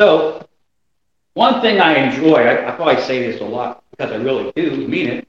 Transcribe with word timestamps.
So, 0.00 0.48
one 1.34 1.60
thing 1.60 1.78
I 1.78 1.98
enjoy, 1.98 2.36
I, 2.36 2.68
I 2.68 2.70
probably 2.70 3.02
say 3.02 3.30
this 3.30 3.42
a 3.42 3.44
lot 3.44 3.84
because 3.90 4.10
I 4.10 4.16
really 4.16 4.50
do 4.56 4.88
mean 4.88 5.08
it. 5.08 5.28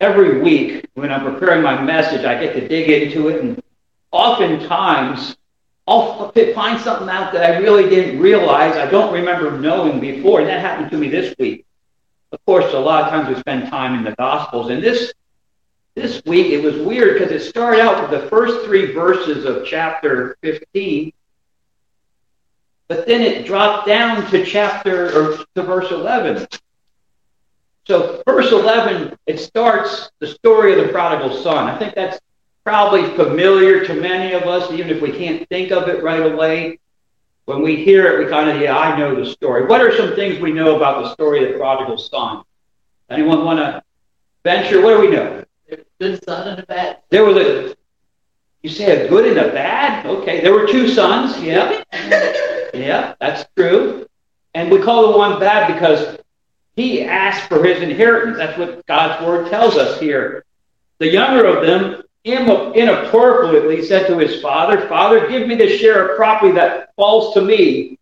Every 0.00 0.40
week 0.40 0.88
when 0.94 1.12
I'm 1.12 1.22
preparing 1.22 1.62
my 1.62 1.80
message, 1.80 2.24
I 2.24 2.42
get 2.42 2.54
to 2.54 2.66
dig 2.66 2.90
into 2.90 3.28
it, 3.28 3.40
and 3.40 3.62
oftentimes 4.10 5.36
I'll 5.86 6.32
find 6.32 6.80
something 6.80 7.08
out 7.08 7.32
that 7.34 7.48
I 7.48 7.58
really 7.58 7.88
didn't 7.88 8.18
realize, 8.18 8.74
I 8.74 8.90
don't 8.90 9.14
remember 9.14 9.56
knowing 9.56 10.00
before, 10.00 10.40
and 10.40 10.48
that 10.48 10.58
happened 10.58 10.90
to 10.90 10.98
me 10.98 11.08
this 11.08 11.32
week. 11.38 11.64
Of 12.32 12.44
course, 12.44 12.74
a 12.74 12.80
lot 12.80 13.04
of 13.04 13.10
times 13.10 13.28
we 13.28 13.40
spend 13.40 13.70
time 13.70 13.94
in 13.94 14.02
the 14.02 14.16
Gospels, 14.16 14.70
and 14.70 14.82
this 14.82 15.12
this 15.94 16.20
week 16.26 16.48
it 16.48 16.64
was 16.64 16.78
weird 16.78 17.16
because 17.16 17.30
it 17.30 17.48
started 17.48 17.80
out 17.80 18.02
with 18.10 18.22
the 18.22 18.28
first 18.28 18.66
three 18.66 18.92
verses 18.92 19.44
of 19.44 19.64
chapter 19.64 20.36
15, 20.42 21.12
but 22.92 23.06
then 23.06 23.22
it 23.22 23.46
dropped 23.46 23.86
down 23.86 24.30
to 24.30 24.44
chapter 24.44 25.06
or 25.18 25.38
to 25.54 25.62
verse 25.62 25.90
11. 25.90 26.46
So, 27.86 28.22
verse 28.26 28.52
11, 28.52 29.16
it 29.26 29.40
starts 29.40 30.10
the 30.18 30.26
story 30.26 30.78
of 30.78 30.86
the 30.86 30.92
prodigal 30.92 31.42
son. 31.42 31.68
I 31.68 31.78
think 31.78 31.94
that's 31.94 32.20
probably 32.64 33.04
familiar 33.16 33.82
to 33.86 33.94
many 33.94 34.34
of 34.34 34.42
us, 34.42 34.70
even 34.70 34.90
if 34.90 35.00
we 35.00 35.10
can't 35.10 35.48
think 35.48 35.72
of 35.72 35.88
it 35.88 36.02
right 36.02 36.30
away. 36.32 36.78
When 37.46 37.62
we 37.62 37.82
hear 37.82 38.06
it, 38.12 38.24
we 38.24 38.30
kind 38.30 38.50
of, 38.50 38.60
yeah, 38.60 38.78
I 38.78 38.96
know 38.98 39.16
the 39.16 39.30
story. 39.30 39.64
What 39.64 39.80
are 39.80 39.96
some 39.96 40.14
things 40.14 40.38
we 40.38 40.52
know 40.52 40.76
about 40.76 41.02
the 41.02 41.14
story 41.14 41.44
of 41.44 41.52
the 41.52 41.58
prodigal 41.58 41.96
son? 41.96 42.42
Anyone 43.08 43.44
want 43.44 43.58
to 43.58 43.82
venture? 44.44 44.82
What 44.82 44.96
do 44.96 45.00
we 45.00 45.16
know? 45.16 45.44
Good 45.98 46.22
son 46.24 46.46
and 46.46 46.60
a 46.60 46.66
bad. 46.66 46.98
There 47.08 47.24
was 47.24 47.36
a, 47.38 47.74
you 48.62 48.70
say 48.70 49.04
a 49.04 49.08
good 49.08 49.26
and 49.26 49.38
a 49.38 49.52
bad? 49.52 50.06
Okay, 50.06 50.40
there 50.40 50.52
were 50.52 50.66
two 50.66 50.88
sons. 50.88 51.40
Yeah. 51.42 51.82
yeah, 52.74 53.14
that's 53.20 53.44
true. 53.56 54.06
And 54.54 54.70
we 54.70 54.80
call 54.80 55.10
the 55.10 55.18
one 55.18 55.40
bad 55.40 55.72
because 55.72 56.18
he 56.76 57.02
asked 57.02 57.48
for 57.48 57.64
his 57.64 57.82
inheritance. 57.82 58.36
That's 58.38 58.58
what 58.58 58.86
God's 58.86 59.24
word 59.24 59.50
tells 59.50 59.76
us 59.76 59.98
here. 60.00 60.44
The 60.98 61.08
younger 61.08 61.44
of 61.46 61.66
them 61.66 62.02
inappropriately 62.24 63.82
said 63.82 64.06
to 64.06 64.18
his 64.18 64.40
father, 64.40 64.86
Father, 64.88 65.28
give 65.28 65.48
me 65.48 65.56
the 65.56 65.76
share 65.78 66.10
of 66.10 66.16
property 66.16 66.52
that 66.52 66.94
falls 66.94 67.34
to 67.34 67.40
me. 67.40 67.98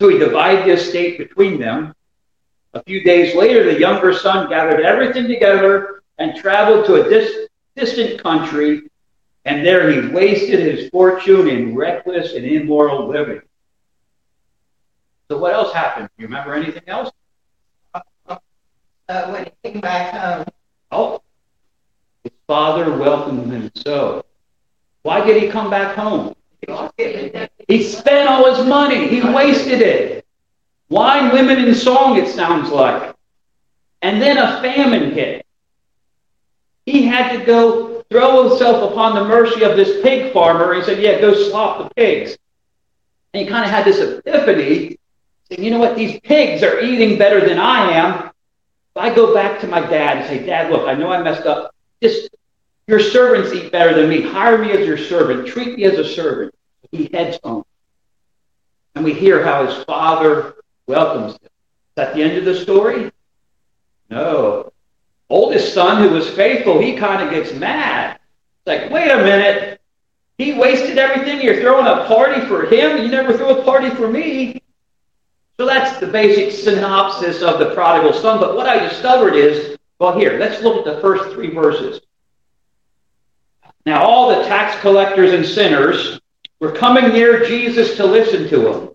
So 0.00 0.08
he 0.08 0.18
divided 0.18 0.64
the 0.64 0.72
estate 0.72 1.18
between 1.18 1.60
them. 1.60 1.94
A 2.74 2.82
few 2.82 3.04
days 3.04 3.36
later, 3.36 3.64
the 3.64 3.78
younger 3.78 4.12
son 4.12 4.48
gathered 4.48 4.80
everything 4.80 5.28
together 5.28 6.02
and 6.18 6.34
traveled 6.34 6.86
to 6.86 6.94
a 6.94 7.08
dis- 7.08 7.48
distant 7.76 8.22
country, 8.22 8.82
and 9.44 9.66
there 9.66 9.90
he 9.90 10.08
wasted 10.08 10.60
his 10.60 10.88
fortune 10.90 11.48
in 11.48 11.74
reckless 11.74 12.34
and 12.34 12.44
immoral 12.44 13.08
living. 13.08 13.42
So, 15.28 15.38
what 15.38 15.52
else 15.52 15.72
happened? 15.72 16.08
Do 16.16 16.22
you 16.22 16.28
remember 16.28 16.54
anything 16.54 16.82
else? 16.86 17.10
Uh, 17.94 19.30
when 19.30 19.44
he 19.44 19.70
came 19.70 19.80
back 19.80 20.14
home. 20.14 20.46
Oh, 20.90 21.22
his 22.22 22.32
father 22.46 22.96
welcomed 22.96 23.52
him 23.52 23.70
so. 23.74 24.24
Why 25.02 25.24
did 25.24 25.42
he 25.42 25.48
come 25.48 25.70
back 25.70 25.96
home? 25.96 26.34
He 27.68 27.82
spent 27.82 28.28
all 28.28 28.54
his 28.54 28.64
money. 28.66 29.08
He 29.08 29.20
wasted 29.20 29.80
it. 29.80 30.24
Wine, 30.88 31.32
women, 31.32 31.58
and 31.58 31.76
song, 31.76 32.16
it 32.16 32.28
sounds 32.28 32.70
like. 32.70 33.14
And 34.02 34.22
then 34.22 34.38
a 34.38 34.60
famine 34.60 35.12
hit. 35.12 35.44
He 36.86 37.04
had 37.06 37.36
to 37.36 37.44
go 37.44 37.91
throw 38.12 38.48
himself 38.48 38.92
upon 38.92 39.14
the 39.14 39.24
mercy 39.24 39.62
of 39.64 39.76
this 39.76 40.02
pig 40.02 40.32
farmer. 40.32 40.74
He 40.74 40.82
said, 40.82 41.02
Yeah, 41.02 41.20
go 41.20 41.34
slop 41.34 41.78
the 41.88 41.94
pigs. 41.94 42.36
And 43.32 43.42
he 43.42 43.48
kind 43.48 43.64
of 43.64 43.70
had 43.70 43.84
this 43.84 43.98
epiphany 43.98 44.98
saying, 45.48 45.64
You 45.64 45.70
know 45.70 45.78
what? 45.78 45.96
These 45.96 46.20
pigs 46.20 46.62
are 46.62 46.80
eating 46.80 47.18
better 47.18 47.46
than 47.46 47.58
I 47.58 47.90
am. 47.92 48.28
If 48.94 48.96
I 48.96 49.14
go 49.14 49.34
back 49.34 49.60
to 49.60 49.66
my 49.66 49.80
dad 49.80 50.18
and 50.18 50.26
say, 50.26 50.46
Dad, 50.46 50.70
look, 50.70 50.86
I 50.86 50.94
know 50.94 51.10
I 51.10 51.22
messed 51.22 51.46
up. 51.46 51.74
Just 52.02 52.30
your 52.86 53.00
servants 53.00 53.52
eat 53.52 53.72
better 53.72 53.94
than 53.94 54.08
me. 54.08 54.20
Hire 54.20 54.58
me 54.58 54.70
as 54.72 54.86
your 54.86 54.98
servant. 54.98 55.48
Treat 55.48 55.76
me 55.76 55.84
as 55.84 55.98
a 55.98 56.04
servant. 56.04 56.54
He 56.90 57.08
heads 57.12 57.38
home. 57.42 57.64
And 58.94 59.04
we 59.04 59.14
hear 59.14 59.42
how 59.42 59.66
his 59.66 59.82
father 59.84 60.56
welcomes 60.86 61.32
him. 61.32 61.40
Is 61.44 61.96
that 61.96 62.14
the 62.14 62.22
end 62.22 62.36
of 62.36 62.44
the 62.44 62.54
story? 62.54 63.10
No. 64.10 64.71
Oldest 65.32 65.72
son, 65.72 66.02
who 66.02 66.10
was 66.10 66.28
faithful, 66.28 66.78
he 66.78 66.94
kind 66.94 67.22
of 67.22 67.30
gets 67.30 67.54
mad. 67.54 68.20
It's 68.20 68.66
like, 68.66 68.90
wait 68.90 69.10
a 69.10 69.16
minute. 69.16 69.80
He 70.36 70.52
wasted 70.52 70.98
everything. 70.98 71.40
You're 71.40 71.62
throwing 71.62 71.86
a 71.86 72.06
party 72.06 72.42
for 72.42 72.66
him. 72.66 72.98
You 72.98 73.08
never 73.08 73.34
threw 73.34 73.48
a 73.48 73.64
party 73.64 73.88
for 73.88 74.08
me. 74.08 74.60
So 75.58 75.64
that's 75.64 75.98
the 75.98 76.06
basic 76.06 76.52
synopsis 76.52 77.40
of 77.40 77.58
the 77.58 77.74
prodigal 77.74 78.12
son. 78.12 78.40
But 78.40 78.56
what 78.56 78.68
I 78.68 78.86
discovered 78.86 79.34
is, 79.34 79.78
well, 79.98 80.18
here, 80.18 80.38
let's 80.38 80.62
look 80.62 80.76
at 80.76 80.84
the 80.84 81.00
first 81.00 81.32
three 81.32 81.48
verses. 81.48 82.02
Now, 83.86 84.04
all 84.04 84.28
the 84.28 84.44
tax 84.44 84.78
collectors 84.82 85.32
and 85.32 85.46
sinners 85.46 86.20
were 86.60 86.72
coming 86.72 87.08
near 87.08 87.42
Jesus 87.46 87.96
to 87.96 88.04
listen 88.04 88.50
to 88.50 88.70
him. 88.70 88.90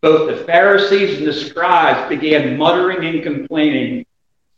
Both 0.00 0.36
the 0.36 0.44
Pharisees 0.44 1.18
and 1.18 1.28
the 1.28 1.32
scribes 1.32 2.08
began 2.08 2.56
muttering 2.58 3.06
and 3.06 3.22
complaining, 3.22 4.04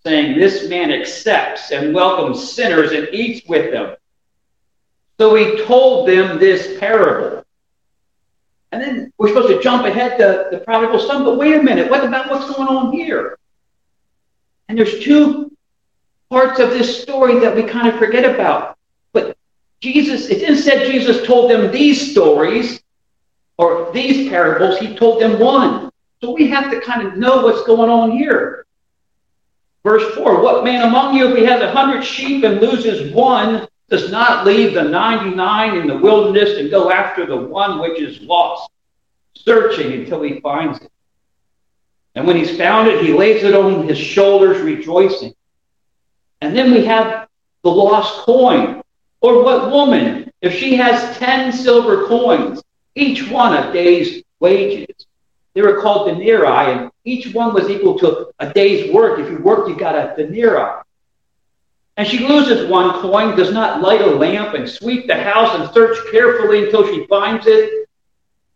saying, 0.06 0.38
This 0.38 0.68
man 0.68 0.92
accepts 0.92 1.72
and 1.72 1.92
welcomes 1.92 2.52
sinners 2.52 2.92
and 2.92 3.08
eats 3.12 3.46
with 3.48 3.72
them. 3.72 3.96
So 5.18 5.34
he 5.34 5.64
told 5.64 6.08
them 6.08 6.38
this 6.38 6.78
parable. 6.78 7.44
And 8.70 8.80
then 8.80 9.12
we're 9.18 9.28
supposed 9.28 9.48
to 9.48 9.60
jump 9.60 9.84
ahead 9.84 10.18
to 10.18 10.48
the 10.50 10.58
prodigal 10.58 11.00
son, 11.00 11.24
but 11.24 11.38
wait 11.38 11.54
a 11.54 11.62
minute, 11.62 11.90
what 11.90 12.04
about 12.04 12.30
what's 12.30 12.54
going 12.54 12.68
on 12.68 12.92
here? 12.92 13.38
And 14.68 14.78
there's 14.78 15.02
two 15.02 15.50
parts 16.30 16.60
of 16.60 16.70
this 16.70 17.02
story 17.02 17.40
that 17.40 17.56
we 17.56 17.64
kind 17.64 17.88
of 17.88 17.98
forget 17.98 18.32
about. 18.32 18.78
But 19.12 19.36
Jesus, 19.80 20.28
it 20.28 20.42
instead 20.42 20.86
Jesus 20.86 21.26
told 21.26 21.50
them 21.50 21.72
these 21.72 22.12
stories 22.12 22.80
or 23.58 23.90
these 23.92 24.28
parables, 24.28 24.78
he 24.78 24.94
told 24.94 25.20
them 25.20 25.40
one. 25.40 25.90
So 26.20 26.32
we 26.32 26.48
have 26.48 26.70
to 26.70 26.80
kind 26.80 27.06
of 27.06 27.16
know 27.16 27.42
what's 27.42 27.64
going 27.66 27.90
on 27.90 28.12
here. 28.12 28.65
Verse 29.86 30.16
4 30.16 30.42
What 30.42 30.64
man 30.64 30.82
among 30.82 31.14
you, 31.14 31.28
if 31.28 31.36
he 31.38 31.44
has 31.44 31.62
a 31.62 31.70
hundred 31.70 32.02
sheep 32.02 32.42
and 32.42 32.60
loses 32.60 33.14
one, 33.14 33.68
does 33.88 34.10
not 34.10 34.44
leave 34.44 34.74
the 34.74 34.82
99 34.82 35.76
in 35.76 35.86
the 35.86 35.96
wilderness 35.96 36.58
and 36.58 36.72
go 36.72 36.90
after 36.90 37.24
the 37.24 37.36
one 37.36 37.78
which 37.78 38.00
is 38.00 38.20
lost, 38.22 38.68
searching 39.36 39.92
until 39.92 40.22
he 40.22 40.40
finds 40.40 40.80
it. 40.80 40.90
And 42.16 42.26
when 42.26 42.34
he's 42.34 42.58
found 42.58 42.88
it, 42.88 43.04
he 43.04 43.12
lays 43.12 43.44
it 43.44 43.54
on 43.54 43.86
his 43.86 43.96
shoulders, 43.96 44.60
rejoicing. 44.60 45.36
And 46.40 46.56
then 46.56 46.72
we 46.72 46.84
have 46.86 47.28
the 47.62 47.70
lost 47.70 48.24
coin. 48.24 48.82
Or 49.20 49.44
what 49.44 49.70
woman, 49.70 50.32
if 50.42 50.52
she 50.52 50.74
has 50.74 51.16
10 51.18 51.52
silver 51.52 52.08
coins, 52.08 52.60
each 52.96 53.28
one 53.30 53.54
a 53.54 53.72
day's 53.72 54.24
wages? 54.40 55.06
They 55.54 55.62
were 55.62 55.80
called 55.80 56.08
denarii, 56.08 56.72
and 56.72 56.90
each 57.06 57.32
one 57.32 57.54
was 57.54 57.70
equal 57.70 57.98
to 58.00 58.30
a 58.40 58.52
day's 58.52 58.92
work. 58.92 59.20
If 59.20 59.30
you 59.30 59.38
worked, 59.38 59.68
you 59.68 59.76
got 59.76 59.94
a 59.94 60.14
denarii. 60.16 60.82
And 61.96 62.06
she 62.06 62.26
loses 62.26 62.68
one 62.68 63.00
coin, 63.00 63.36
does 63.36 63.52
not 63.52 63.80
light 63.80 64.02
a 64.02 64.06
lamp 64.06 64.54
and 64.54 64.68
sweep 64.68 65.06
the 65.06 65.14
house 65.14 65.54
and 65.54 65.72
search 65.72 65.96
carefully 66.10 66.64
until 66.64 66.86
she 66.86 67.06
finds 67.06 67.46
it. 67.46 67.88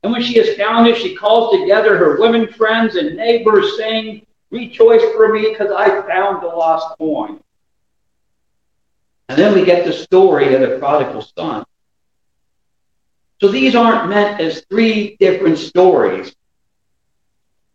And 0.03 0.13
when 0.13 0.21
she 0.21 0.35
has 0.39 0.57
found 0.57 0.89
it, 0.89 0.99
she 0.99 1.15
calls 1.15 1.59
together 1.59 1.97
her 1.97 2.21
women 2.21 2.53
friends 2.53 2.97
and 2.97 3.17
neighbors, 3.17 3.79
saying, 3.79 4.27
Rejoice 4.51 5.03
for 5.15 5.33
me 5.33 5.51
because 5.51 5.71
I 5.71 6.03
found 6.09 6.43
the 6.43 6.49
lost 6.49 6.99
coin. 6.99 7.41
And 9.29 9.39
then 9.39 9.55
we 9.55 9.65
get 9.65 9.85
the 9.85 9.93
story 9.93 10.55
of 10.55 10.61
the 10.61 10.79
prodigal 10.79 11.23
son. 11.23 11.65
So 13.41 13.49
these 13.49 13.77
aren't 13.77 14.11
meant 14.11 14.41
as 14.41 14.65
three 14.69 15.17
different 15.21 15.57
stories. 15.57 16.35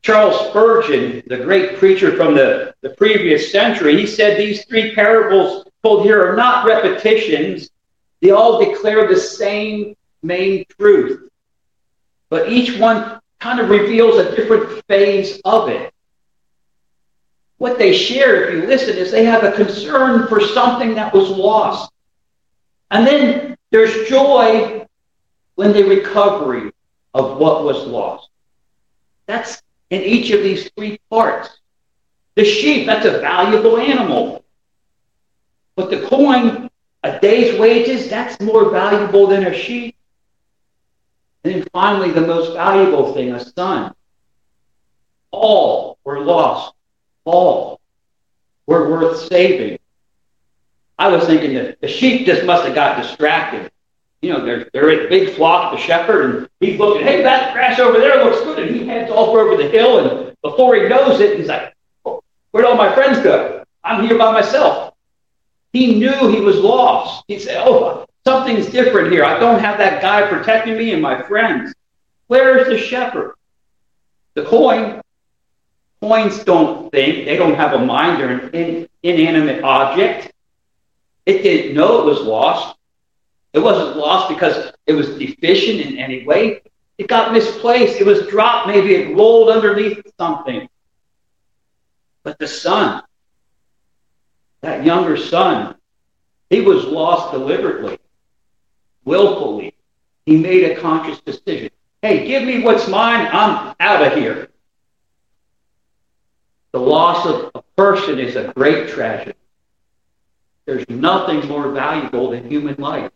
Charles 0.05 0.49
Spurgeon, 0.49 1.23
the 1.25 1.37
great 1.37 1.77
preacher 1.79 2.15
from 2.15 2.35
the, 2.35 2.75
the 2.81 2.91
previous 2.91 3.51
century, 3.51 3.97
he 3.97 4.05
said 4.05 4.37
these 4.37 4.63
three 4.65 4.93
parables 4.93 5.65
told 5.81 6.03
here 6.03 6.31
are 6.31 6.35
not 6.35 6.67
repetitions. 6.67 7.71
They 8.21 8.29
all 8.29 8.63
declare 8.63 9.07
the 9.07 9.19
same 9.19 9.95
main 10.21 10.65
truth. 10.77 11.27
But 12.29 12.51
each 12.51 12.77
one 12.77 13.19
kind 13.39 13.59
of 13.59 13.71
reveals 13.71 14.19
a 14.19 14.35
different 14.35 14.85
phase 14.85 15.41
of 15.43 15.69
it. 15.69 15.91
What 17.57 17.79
they 17.79 17.91
share, 17.91 18.49
if 18.49 18.53
you 18.53 18.67
listen, 18.67 18.95
is 18.95 19.09
they 19.09 19.25
have 19.25 19.43
a 19.43 19.53
concern 19.53 20.27
for 20.27 20.39
something 20.39 20.93
that 20.93 21.15
was 21.15 21.31
lost. 21.31 21.91
And 22.91 23.07
then 23.07 23.57
there's 23.71 24.07
joy 24.07 24.85
when 25.55 25.73
the 25.73 25.83
recovery 25.83 26.71
of 27.15 27.39
what 27.39 27.63
was 27.63 27.87
lost. 27.87 28.29
That's 29.25 29.63
in 29.89 30.01
each 30.01 30.31
of 30.31 30.41
these 30.43 30.69
three 30.75 30.99
parts. 31.09 31.59
The 32.35 32.43
sheep, 32.43 32.85
that's 32.85 33.05
a 33.05 33.19
valuable 33.19 33.77
animal. 33.77 34.43
But 35.75 35.89
the 35.89 36.07
coin, 36.07 36.69
a 37.03 37.19
day's 37.19 37.59
wages, 37.59 38.09
that's 38.09 38.39
more 38.39 38.69
valuable 38.69 39.27
than 39.27 39.45
a 39.45 39.53
sheep. 39.53 39.95
And 41.43 41.53
then 41.53 41.67
finally, 41.71 42.11
the 42.11 42.21
most 42.21 42.53
valuable 42.53 43.13
thing, 43.13 43.31
a 43.31 43.39
son. 43.39 43.93
All 45.31 45.99
were 46.03 46.21
lost. 46.21 46.73
All 47.23 47.79
were 48.65 48.89
worth 48.89 49.27
saving. 49.27 49.79
I 50.97 51.09
was 51.09 51.25
thinking 51.25 51.53
that 51.55 51.81
the 51.81 51.87
sheep 51.87 52.25
just 52.25 52.45
must 52.45 52.65
have 52.65 52.73
got 52.73 53.01
distracted. 53.01 53.71
You 54.21 54.33
know, 54.33 54.45
they're, 54.45 54.69
they're 54.73 55.05
a 55.05 55.09
big 55.09 55.35
flock, 55.35 55.73
the 55.73 55.79
shepherd, 55.79 56.35
and 56.35 56.49
he's 56.59 56.79
looking, 56.79 57.03
hey, 57.05 57.21
that 57.21 57.53
grass 57.53 57.79
over 57.79 57.99
there 57.99 58.23
looks 58.23 58.41
good. 58.41 58.59
And 58.59 58.75
he 58.75 58.87
heads 58.87 59.11
off 59.11 59.29
over 59.29 59.55
the 59.55 59.69
hill, 59.69 59.99
and 59.99 60.35
before 60.41 60.75
he 60.75 60.87
knows 60.87 61.19
it, 61.19 61.37
he's 61.37 61.47
like, 61.47 61.73
oh, 62.05 62.23
where'd 62.51 62.65
all 62.65 62.75
my 62.75 62.93
friends 62.95 63.19
go? 63.19 63.63
I'm 63.83 64.07
here 64.07 64.17
by 64.17 64.31
myself. 64.31 64.93
He 65.73 65.99
knew 65.99 66.29
he 66.29 66.39
was 66.39 66.57
lost. 66.57 67.23
He 67.27 67.37
said, 67.37 67.63
oh, 67.67 68.05
something's 68.25 68.67
different 68.67 69.11
here. 69.11 69.23
I 69.23 69.37
don't 69.39 69.59
have 69.59 69.77
that 69.77 70.01
guy 70.01 70.27
protecting 70.27 70.77
me 70.77 70.93
and 70.93 71.01
my 71.01 71.21
friends. 71.21 71.75
Where 72.27 72.57
is 72.57 72.67
the 72.67 72.77
shepherd? 72.77 73.35
The 74.33 74.45
coin. 74.45 75.01
Coins 76.01 76.43
don't 76.43 76.91
think. 76.91 77.25
They 77.25 77.37
don't 77.37 77.55
have 77.55 77.73
a 77.73 77.85
mind. 77.85 78.21
They're 78.21 78.29
an 78.31 78.87
inanimate 79.03 79.63
object. 79.63 80.31
It 81.25 81.41
didn't 81.43 81.75
know 81.75 81.99
it 81.99 82.05
was 82.05 82.21
lost. 82.21 82.77
It 83.55 83.63
wasn't 83.63 83.95
lost 83.95 84.27
because 84.27 84.73
it 84.85 84.91
was 84.91 85.17
deficient 85.17 85.79
in 85.79 85.97
any 85.97 86.25
way. 86.25 86.61
It 86.97 87.07
got 87.07 87.31
misplaced. 87.31 88.01
It 88.01 88.05
was 88.05 88.27
dropped. 88.27 88.67
Maybe 88.67 88.95
it 88.95 89.15
rolled 89.15 89.49
underneath 89.49 90.05
something. 90.19 90.67
But 92.23 92.37
the 92.37 92.49
son, 92.49 93.01
that 94.59 94.83
younger 94.83 95.15
son, 95.15 95.75
he 96.49 96.59
was 96.59 96.83
lost 96.83 97.31
deliberately, 97.31 97.97
willfully. 99.05 99.73
He 100.25 100.35
made 100.35 100.71
a 100.71 100.81
conscious 100.81 101.21
decision. 101.21 101.69
Hey, 102.01 102.27
give 102.27 102.43
me 102.43 102.61
what's 102.61 102.89
mine. 102.89 103.29
I'm 103.31 103.73
out 103.79 104.05
of 104.05 104.17
here. 104.17 104.49
The 106.73 106.79
loss 106.79 107.25
of 107.25 107.51
a 107.55 107.61
person 107.77 108.19
is 108.19 108.35
a 108.35 108.51
great 108.53 108.89
tragedy. 108.89 109.37
There's 110.65 110.89
nothing 110.89 111.47
more 111.47 111.71
valuable 111.71 112.31
than 112.31 112.49
human 112.49 112.75
life. 112.75 113.11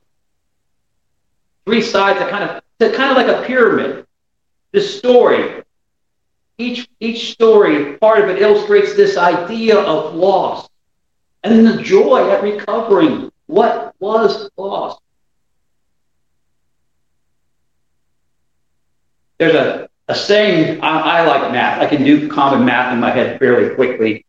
Three 1.69 1.83
sides 1.83 2.18
that 2.18 2.31
kind 2.31 2.50
of 2.50 2.63
it's 2.80 2.98
kind 2.98 3.12
of 3.12 3.16
like 3.16 3.27
a 3.27 3.45
pyramid. 3.45 4.07
This 4.71 4.98
story, 4.98 5.62
each 6.57 6.89
each 7.00 7.31
story, 7.31 7.95
part 7.98 8.24
of 8.24 8.27
it 8.27 8.42
illustrates 8.42 8.95
this 8.95 9.18
idea 9.18 9.77
of 9.77 10.16
loss, 10.16 10.68
and 11.44 11.54
then 11.54 11.77
the 11.77 11.83
joy 11.83 12.27
at 12.31 12.42
recovering 12.42 13.31
what 13.45 13.94
was 14.00 14.50
lost. 14.57 15.00
There's 19.38 19.54
a, 19.54 19.89
a 20.07 20.16
saying, 20.16 20.81
I, 20.81 21.19
I 21.19 21.27
like 21.27 21.51
math. 21.51 21.83
I 21.83 21.86
can 21.86 22.04
do 22.04 22.30
common 22.30 22.66
math 22.66 22.94
in 22.94 23.00
my 23.00 23.12
head 23.12 23.38
fairly 23.38 23.75
quickly. 23.75 24.25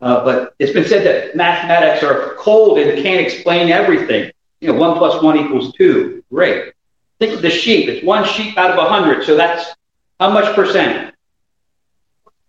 Uh, 0.00 0.24
but 0.24 0.54
it's 0.58 0.72
been 0.72 0.86
said 0.86 1.04
that 1.04 1.36
mathematics 1.36 2.02
are 2.02 2.34
cold 2.36 2.78
and 2.78 3.02
can't 3.02 3.20
explain 3.20 3.68
everything. 3.68 4.32
You 4.60 4.72
know, 4.72 4.78
one 4.78 4.98
plus 4.98 5.22
one 5.22 5.38
equals 5.38 5.72
two. 5.74 6.22
Great. 6.30 6.74
Think 7.18 7.34
of 7.34 7.42
the 7.42 7.50
sheep. 7.50 7.88
It's 7.88 8.04
one 8.04 8.24
sheep 8.24 8.56
out 8.58 8.70
of 8.70 8.78
a 8.78 8.88
hundred. 8.88 9.24
So 9.24 9.36
that's 9.36 9.74
how 10.18 10.30
much 10.30 10.54
percent? 10.54 11.14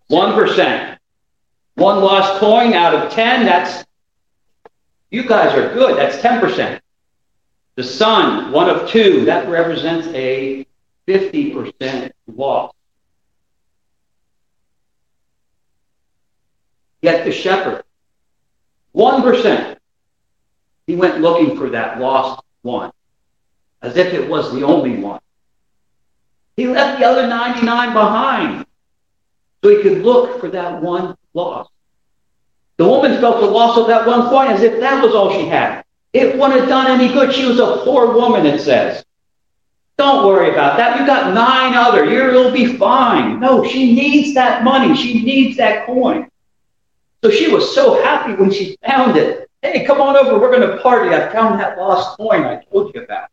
One 0.08 0.34
percent. 0.34 1.00
One 1.75 2.02
lost 2.02 2.40
coin 2.40 2.74
out 2.74 2.94
of 2.94 3.12
ten. 3.12 3.46
That's 3.46 3.86
you 5.10 5.24
guys 5.24 5.58
are 5.58 5.74
good. 5.74 5.98
That's 5.98 6.22
ten 6.22 6.40
percent. 6.40 6.81
The 7.75 7.84
son, 7.84 8.52
one 8.52 8.69
of 8.69 8.90
two, 8.90 9.25
that 9.25 9.48
represents 9.48 10.08
a 10.08 10.66
fifty 11.06 11.52
percent 11.52 12.13
loss. 12.28 12.74
Yet 17.02 17.25
the 17.25 17.31
shepherd, 17.31 17.84
1%, 18.96 19.78
he 20.88 20.95
went 20.95 21.22
looking 21.22 21.57
for 21.57 21.69
that 21.69 22.00
lost 22.00 22.44
one, 22.62 22.92
as 23.81 23.98
if 23.98 24.13
it 24.13 24.30
was 24.30 24.51
the 24.54 24.63
only 24.63 24.98
one. 24.98 25.22
He 26.57 26.68
left 26.68 27.00
the 27.00 27.06
other 27.06 27.28
99 27.28 27.94
behind 27.94 28.66
so 29.63 29.69
he 29.69 29.81
could 29.81 30.04
look 30.04 30.39
for 30.39 30.50
that 30.50 30.81
one 30.81 31.16
lost. 31.33 31.69
The 32.78 32.86
woman 32.86 33.19
felt 33.19 33.39
the 33.39 33.45
loss 33.45 33.78
of 33.78 33.88
that 33.88 34.07
one 34.07 34.28
coin 34.30 34.48
as 34.48 34.63
if 34.63 34.80
that 34.80 35.04
was 35.04 35.13
all 35.13 35.31
she 35.31 35.48
had. 35.48 35.83
It 36.13 36.38
wouldn't 36.38 36.60
have 36.60 36.69
done 36.69 37.00
any 37.00 37.13
good. 37.13 37.34
She 37.34 37.45
was 37.45 37.60
a 37.60 37.81
poor 37.84 38.13
woman, 38.13 38.45
it 38.45 38.60
says. 38.60 39.06
Don't 39.98 40.25
worry 40.25 40.51
about 40.51 40.77
that. 40.77 41.00
You 41.00 41.06
got 41.06 41.34
nine 41.34 41.75
other. 41.75 42.06
You'll 42.06 42.51
be 42.51 42.75
fine. 42.77 43.39
No, 43.39 43.63
she 43.63 43.94
needs 43.94 44.34
that 44.34 44.63
money. 44.63 44.95
She 44.95 45.22
needs 45.24 45.57
that 45.57 45.86
coin. 45.86 46.27
So 47.24 47.30
she 47.30 47.54
was 47.54 47.75
so 47.75 48.01
happy 48.04 48.34
when 48.34 48.51
she 48.51 48.77
found 48.86 49.16
it. 49.16 49.48
Hey, 49.62 49.86
come 49.86 50.02
on 50.02 50.18
over. 50.18 50.40
We're 50.40 50.56
going 50.56 50.69
to 50.69 50.81
party. 50.81 51.13
I 51.13 51.31
found 51.31 51.60
that 51.60 51.78
lost 51.78 52.18
coin 52.18 52.44
I 52.44 52.63
told 52.72 52.94
you 52.96 53.04
about. 53.04 53.30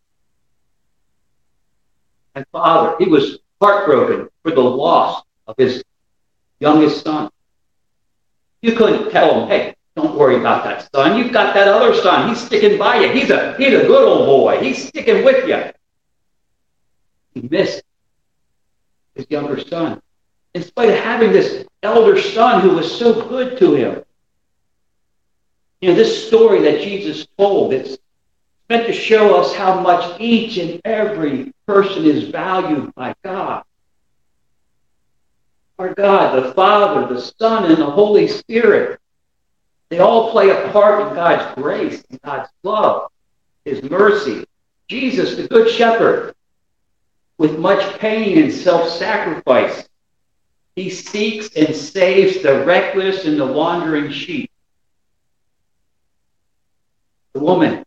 And 2.35 2.45
father, 2.53 2.97
he 2.99 3.07
was 3.07 3.39
heartbroken 3.61 4.29
for 4.43 4.51
the 4.51 4.61
loss 4.61 5.23
of 5.47 5.57
his 5.57 5.83
youngest 6.61 7.05
son. 7.05 7.31
You 8.61 8.77
couldn't 8.77 9.11
tell 9.11 9.41
him, 9.41 9.49
hey, 9.49 9.75
don't 9.97 10.17
worry 10.17 10.37
about 10.37 10.65
that 10.65 10.89
son. 10.95 11.19
You've 11.19 11.33
got 11.33 11.55
that 11.55 11.67
other 11.67 11.95
son. 11.95 12.29
He's 12.29 12.41
sticking 12.41 12.79
by 12.79 13.01
you. 13.01 13.13
He's 13.13 13.31
a 13.31 13.57
he's 13.57 13.75
a 13.75 13.87
good 13.87 14.07
old 14.07 14.27
boy. 14.27 14.61
He's 14.61 14.89
sticking 14.89 15.25
with 15.25 15.49
you. 15.49 15.73
He 17.35 17.49
missed 17.49 17.83
his 19.15 19.27
younger 19.29 19.59
son 19.61 20.01
in 20.55 20.63
spite 20.63 20.91
of 20.91 20.97
having 20.97 21.33
this 21.33 21.65
elder 21.83 22.21
son 22.21 22.61
who 22.61 22.71
was 22.71 22.99
so 22.99 23.29
good 23.29 23.59
to 23.59 23.75
him. 23.75 24.05
You 25.81 25.91
know, 25.91 25.95
this 25.95 26.27
story 26.27 26.61
that 26.63 26.83
Jesus 26.83 27.27
told, 27.39 27.73
it's 27.73 27.99
meant 28.69 28.87
to 28.87 28.93
show 28.93 29.41
us 29.41 29.55
how 29.55 29.81
much 29.81 30.21
each 30.21 30.59
and 30.59 30.81
every 30.85 31.53
person 31.67 32.05
is 32.05 32.29
valued 32.29 32.95
by 32.95 33.15
God. 33.23 33.63
Our 35.79 35.95
God, 35.95 36.43
the 36.43 36.53
Father, 36.55 37.15
the 37.15 37.21
Son, 37.21 37.67
and 37.67 37.81
the 37.81 37.91
Holy 37.91 38.27
Spirit, 38.27 38.99
they 39.89 40.01
all 40.01 40.33
play 40.33 40.51
a 40.51 40.71
part 40.73 41.07
in 41.07 41.15
God's 41.15 41.55
grace, 41.55 42.03
in 42.11 42.19
God's 42.25 42.51
love, 42.63 43.11
His 43.65 43.83
mercy. 43.83 44.45
Jesus, 44.89 45.37
the 45.37 45.47
Good 45.47 45.71
Shepherd, 45.71 46.35
with 47.39 47.59
much 47.59 47.99
pain 47.99 48.43
and 48.43 48.53
self 48.53 48.89
sacrifice, 48.89 49.89
he 50.75 50.91
seeks 50.91 51.55
and 51.57 51.75
saves 51.75 52.43
the 52.43 52.65
reckless 52.65 53.25
and 53.25 53.39
the 53.39 53.47
wandering 53.47 54.11
sheep. 54.11 54.48
The 57.39 57.45
woman 57.45 57.85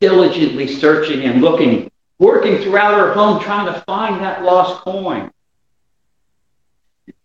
diligently 0.00 0.66
searching 0.66 1.22
and 1.22 1.40
looking, 1.40 1.88
working 2.18 2.58
throughout 2.58 2.98
her 2.98 3.12
home 3.12 3.40
trying 3.40 3.72
to 3.72 3.80
find 3.82 4.20
that 4.24 4.42
lost 4.42 4.82
coin. 4.82 5.30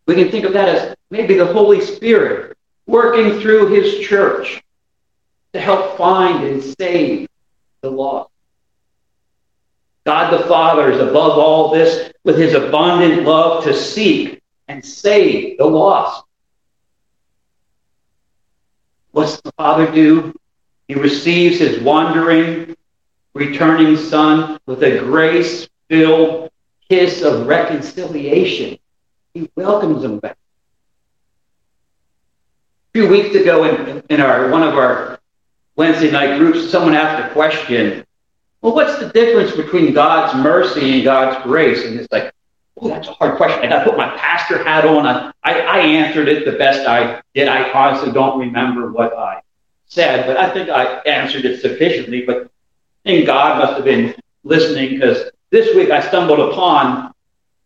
We 0.06 0.13
can 0.13 0.30
think 0.30 0.46
of 0.46 0.53
that 0.53 0.70
as 0.70 0.96
maybe 1.10 1.34
the 1.34 1.51
Holy 1.51 1.82
Spirit 1.82 2.56
working 2.86 3.39
through 3.39 3.74
his 3.74 4.06
church 4.08 4.62
to 5.53 5.60
help 5.60 5.98
find 5.98 6.44
and 6.44 6.63
save 6.63 7.27
the 7.82 7.89
lost. 7.89 8.30
God 10.06 10.32
the 10.32 10.46
Father 10.46 10.92
is 10.92 11.00
above 11.00 11.39
all 11.39 11.72
this 11.72 12.13
with 12.24 12.38
his 12.38 12.53
abundant 12.53 13.24
love 13.24 13.63
to 13.63 13.74
seek 13.74 14.44
and 14.68 14.86
save 14.86 15.58
the 15.58 15.65
lost. 15.65 16.24
What's 19.10 19.42
the 19.42 19.51
Father 19.53 19.92
do? 19.92 20.36
He 20.93 21.00
receives 21.00 21.57
his 21.57 21.81
wandering, 21.81 22.75
returning 23.33 23.97
Son 23.97 24.59
with 24.67 24.83
a 24.83 25.00
grace 25.00 25.67
filled 25.89 26.51
kiss 26.88 27.23
of 27.23 27.47
reconciliation. 27.47 28.77
He 29.33 29.50
welcomes 29.55 30.03
him 30.03 30.19
back. 30.19 30.38
A 32.89 33.00
few 33.00 33.07
weeks 33.07 33.33
ago, 33.33 33.63
in, 33.63 34.03
in 34.12 34.21
our 34.21 34.51
one 34.51 34.62
of 34.62 34.75
our 34.75 35.19
Wednesday 35.77 36.12
night 36.12 36.38
groups, 36.38 36.69
someone 36.69 36.93
asked 36.93 37.27
a 37.27 37.33
question. 37.33 38.05
Well, 38.62 38.75
what's 38.75 39.00
the 39.00 39.09
difference 39.09 39.55
between 39.55 39.95
God's 39.95 40.38
mercy 40.43 40.93
and 40.93 41.03
God's 41.03 41.43
grace? 41.43 41.83
And 41.85 42.00
it's 42.00 42.12
like, 42.12 42.31
Oh, 42.79 42.88
that's 42.88 43.07
a 43.07 43.13
hard 43.13 43.38
question. 43.38 43.63
I 43.63 43.69
got 43.69 43.83
to 43.83 43.89
put 43.89 43.97
my 43.97 44.15
pastor 44.17 44.63
hat 44.63 44.85
on. 44.85 45.07
I, 45.07 45.31
I, 45.43 45.53
I 45.53 45.79
answered 45.79 46.27
it 46.27 46.45
the 46.45 46.51
best 46.51 46.88
I 46.88 47.21
did. 47.33 47.47
I 47.47 47.71
honestly 47.71 48.12
don't 48.12 48.39
remember 48.39 48.91
what 48.91 49.17
I 49.17 49.41
said, 49.93 50.25
but 50.25 50.38
I 50.38 50.51
think 50.51 50.69
I 50.69 50.85
answered 51.05 51.45
it 51.45 51.62
sufficiently. 51.62 52.25
But 52.25 52.50
I 53.05 53.09
think 53.09 53.25
God 53.27 53.59
must 53.59 53.73
have 53.73 53.85
been 53.85 54.15
listening 54.43 54.89
because 54.89 55.29
this 55.51 55.75
week 55.75 55.91
I 55.91 56.05
stumbled 56.07 56.39
upon 56.39 57.13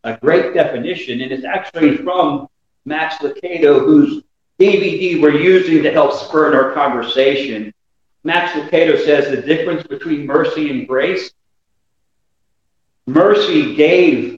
a 0.04 0.18
great 0.18 0.54
definition, 0.54 1.22
and 1.22 1.32
it's 1.32 1.46
actually 1.46 1.98
from 1.98 2.48
Max 2.86 3.16
Lucado, 3.16 3.80
whose 3.80 4.24
DVD 4.60 5.22
we're 5.22 5.40
using 5.40 5.84
to 5.84 5.92
help 5.92 6.14
spur 6.14 6.54
our 6.56 6.74
conversation. 6.74 7.74
Max 8.24 8.52
Lucado 8.54 9.04
says 9.04 9.30
the 9.30 9.42
difference 9.42 9.86
between 9.88 10.26
mercy 10.26 10.70
and 10.70 10.88
grace. 10.88 11.32
Mercy 13.06 13.76
gave 13.76 14.38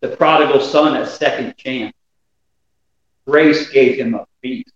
the 0.00 0.08
prodigal 0.16 0.60
son 0.60 0.96
a 0.96 1.06
second 1.06 1.56
chance. 1.56 1.94
grace 3.24 3.70
gave 3.70 3.96
him 3.96 4.14
a 4.14 4.26
feast. 4.40 4.72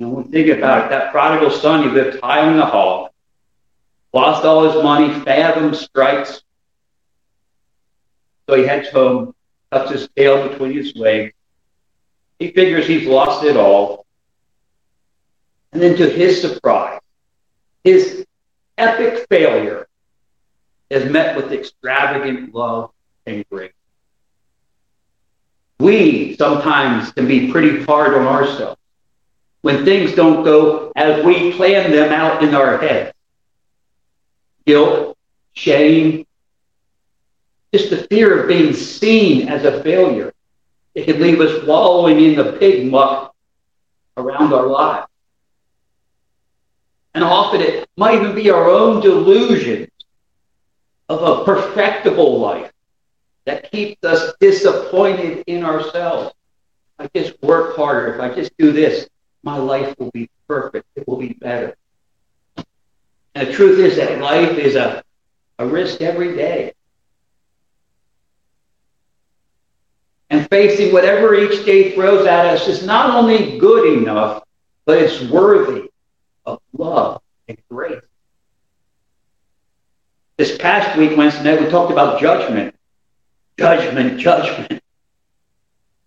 When 0.00 0.14
we 0.14 0.22
think 0.30 0.48
about 0.48 0.86
it, 0.86 0.88
that 0.88 1.12
prodigal 1.12 1.50
son, 1.50 1.82
he 1.82 1.90
lived 1.90 2.20
high 2.22 2.48
on 2.48 2.56
the 2.56 2.64
hog, 2.64 3.10
lost 4.14 4.46
all 4.46 4.64
his 4.64 4.82
money, 4.82 5.12
fathom 5.26 5.74
strikes. 5.74 6.42
So 8.48 8.56
he 8.56 8.64
heads 8.64 8.88
home, 8.88 9.34
tucks 9.70 9.90
his 9.90 10.08
tail 10.16 10.48
between 10.48 10.72
his 10.72 10.96
legs. 10.96 11.34
He 12.38 12.50
figures 12.50 12.86
he's 12.86 13.06
lost 13.06 13.44
it 13.44 13.58
all. 13.58 14.06
And 15.74 15.82
then 15.82 15.98
to 15.98 16.08
his 16.08 16.40
surprise, 16.40 17.00
his 17.84 18.24
epic 18.78 19.26
failure 19.28 19.86
is 20.88 21.12
met 21.12 21.36
with 21.36 21.52
extravagant 21.52 22.54
love 22.54 22.90
and 23.26 23.44
grace. 23.50 23.72
We 25.78 26.36
sometimes 26.36 27.12
can 27.12 27.28
be 27.28 27.52
pretty 27.52 27.84
hard 27.84 28.14
on 28.14 28.26
ourselves 28.26 28.79
when 29.62 29.84
things 29.84 30.14
don't 30.14 30.44
go 30.44 30.92
as 30.96 31.24
we 31.24 31.52
plan 31.52 31.90
them 31.90 32.12
out 32.12 32.42
in 32.42 32.54
our 32.54 32.78
head. 32.78 33.12
Guilt, 34.66 35.16
shame, 35.52 36.26
just 37.72 37.90
the 37.90 38.06
fear 38.08 38.42
of 38.42 38.48
being 38.48 38.72
seen 38.72 39.48
as 39.48 39.64
a 39.64 39.82
failure. 39.82 40.32
It 40.94 41.04
can 41.04 41.20
leave 41.20 41.40
us 41.40 41.64
wallowing 41.66 42.20
in 42.20 42.34
the 42.34 42.52
pig 42.52 42.90
muck 42.90 43.34
around 44.16 44.52
our 44.52 44.66
lives. 44.66 45.06
And 47.14 47.24
often 47.24 47.60
it 47.60 47.88
might 47.96 48.14
even 48.14 48.34
be 48.34 48.50
our 48.50 48.68
own 48.68 49.00
delusions 49.00 49.88
of 51.08 51.22
a 51.22 51.44
perfectible 51.44 52.38
life 52.38 52.72
that 53.44 53.70
keeps 53.70 54.02
us 54.04 54.32
disappointed 54.40 55.42
in 55.46 55.64
ourselves. 55.64 56.32
If 56.98 57.10
I 57.14 57.18
just 57.18 57.42
work 57.42 57.76
harder, 57.76 58.14
if 58.14 58.20
I 58.20 58.34
just 58.34 58.56
do 58.58 58.72
this, 58.72 59.08
my 59.42 59.56
life 59.56 59.94
will 59.98 60.10
be 60.10 60.28
perfect. 60.48 60.86
It 60.96 61.06
will 61.08 61.16
be 61.16 61.32
better. 61.32 61.76
And 63.34 63.48
the 63.48 63.52
truth 63.52 63.78
is 63.78 63.96
that 63.96 64.20
life 64.20 64.58
is 64.58 64.74
a, 64.74 65.02
a 65.58 65.66
risk 65.66 66.00
every 66.00 66.36
day. 66.36 66.72
And 70.28 70.48
facing 70.48 70.92
whatever 70.92 71.34
each 71.34 71.64
day 71.64 71.92
throws 71.92 72.26
at 72.26 72.46
us 72.46 72.68
is 72.68 72.84
not 72.84 73.14
only 73.14 73.58
good 73.58 73.98
enough, 73.98 74.44
but 74.84 74.98
it's 74.98 75.20
worthy 75.30 75.88
of 76.46 76.60
love 76.72 77.20
and 77.48 77.58
grace. 77.68 78.00
This 80.36 80.56
past 80.56 80.96
week, 80.96 81.16
Wednesday 81.16 81.42
night, 81.42 81.60
we 81.60 81.68
talked 81.68 81.92
about 81.92 82.20
judgment. 82.20 82.74
Judgment, 83.58 84.18
judgment. 84.18 84.80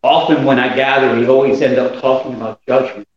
Often 0.02 0.44
when 0.44 0.60
I 0.60 0.76
gather, 0.76 1.16
we 1.16 1.28
always 1.28 1.62
end 1.62 1.78
up 1.78 2.02
talking 2.02 2.34
about 2.34 2.60
judgment. 2.68 3.08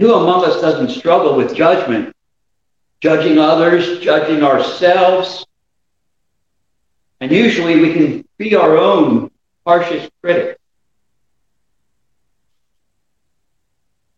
Who 0.00 0.14
among 0.14 0.44
us 0.44 0.60
doesn't 0.60 0.90
struggle 0.90 1.36
with 1.36 1.54
judgment? 1.54 2.14
Judging 3.00 3.38
others, 3.38 4.00
judging 4.00 4.42
ourselves. 4.42 5.46
And 7.20 7.30
usually 7.30 7.80
we 7.80 7.92
can 7.92 8.24
be 8.36 8.54
our 8.56 8.76
own 8.76 9.30
harshest 9.66 10.10
critic. 10.22 10.58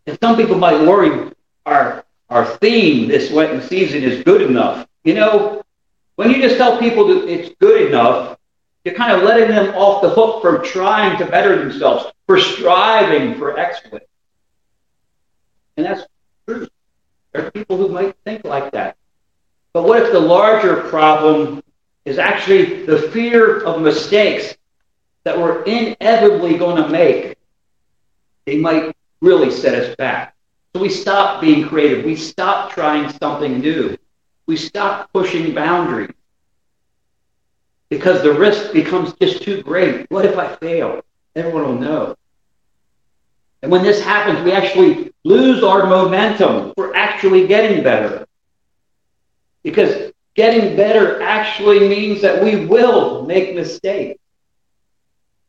And 0.06 0.18
some 0.22 0.36
people 0.36 0.56
might 0.56 0.86
worry 0.86 1.30
our, 1.66 2.04
our 2.30 2.46
theme 2.56 3.08
this 3.08 3.30
Lenten 3.30 3.60
season 3.60 4.02
is 4.02 4.24
good 4.24 4.42
enough. 4.42 4.86
You 5.04 5.14
know, 5.14 5.62
when 6.16 6.30
you 6.30 6.40
just 6.40 6.56
tell 6.56 6.78
people 6.78 7.06
that 7.08 7.28
it's 7.28 7.54
good 7.60 7.88
enough, 7.88 8.38
you're 8.84 8.94
kind 8.94 9.12
of 9.12 9.22
letting 9.22 9.48
them 9.48 9.74
off 9.74 10.00
the 10.00 10.08
hook 10.08 10.40
for 10.40 10.58
trying 10.58 11.18
to 11.18 11.26
better 11.26 11.58
themselves, 11.58 12.06
for 12.26 12.40
striving 12.40 13.38
for 13.38 13.58
excellence. 13.58 14.07
And 15.78 15.86
that's 15.86 16.04
true. 16.44 16.66
There 17.32 17.46
are 17.46 17.50
people 17.52 17.76
who 17.76 17.88
might 17.88 18.16
think 18.24 18.44
like 18.44 18.72
that. 18.72 18.96
But 19.72 19.84
what 19.84 20.02
if 20.02 20.10
the 20.10 20.18
larger 20.18 20.88
problem 20.88 21.62
is 22.04 22.18
actually 22.18 22.84
the 22.84 23.02
fear 23.12 23.62
of 23.62 23.80
mistakes 23.80 24.56
that 25.22 25.38
we're 25.38 25.62
inevitably 25.62 26.58
going 26.58 26.82
to 26.82 26.88
make? 26.88 27.36
They 28.44 28.58
might 28.58 28.92
really 29.20 29.52
set 29.52 29.76
us 29.76 29.94
back. 29.94 30.34
So 30.74 30.82
we 30.82 30.88
stop 30.88 31.40
being 31.40 31.68
creative. 31.68 32.04
We 32.04 32.16
stop 32.16 32.72
trying 32.72 33.08
something 33.12 33.60
new. 33.60 33.96
We 34.46 34.56
stop 34.56 35.12
pushing 35.12 35.54
boundaries 35.54 36.10
because 37.88 38.20
the 38.22 38.32
risk 38.32 38.72
becomes 38.72 39.12
just 39.22 39.42
too 39.42 39.62
great. 39.62 40.10
What 40.10 40.24
if 40.24 40.36
I 40.36 40.56
fail? 40.56 41.02
Everyone 41.36 41.62
will 41.62 41.78
know. 41.78 42.16
And 43.62 43.72
when 43.72 43.82
this 43.82 44.02
happens, 44.02 44.44
we 44.44 44.52
actually 44.52 45.12
lose 45.24 45.64
our 45.64 45.86
momentum 45.86 46.72
for 46.74 46.94
actually 46.94 47.46
getting 47.46 47.82
better. 47.82 48.26
Because 49.62 50.12
getting 50.34 50.76
better 50.76 51.20
actually 51.20 51.88
means 51.88 52.22
that 52.22 52.42
we 52.42 52.66
will 52.66 53.26
make 53.26 53.54
mistakes 53.54 54.20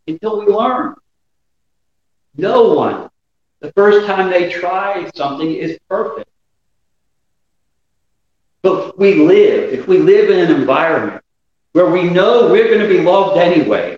until 0.08 0.40
we 0.44 0.52
learn. 0.52 0.96
No 2.36 2.74
one, 2.74 3.10
the 3.60 3.72
first 3.74 4.08
time 4.08 4.30
they 4.32 4.52
try 4.52 5.10
something, 5.14 5.54
is 5.54 5.78
perfect. 5.88 6.30
But 8.62 8.90
if 8.90 8.98
we 8.98 9.16
live, 9.16 9.72
if 9.72 9.88
we 9.88 10.00
live 10.00 10.30
in 10.30 10.40
an 10.40 10.60
environment 10.60 11.24
where 11.74 11.90
we 11.90 12.04
know 12.04 12.52
we're 12.52 12.68
going 12.68 12.82
to 12.82 12.88
be 12.88 13.02
loved 13.02 13.38
anyway, 13.38 13.98